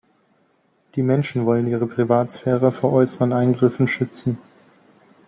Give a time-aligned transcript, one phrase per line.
[0.95, 4.39] Die Menschen wollen ihre Privatsphäre vor äußeren Eingriffen schützen.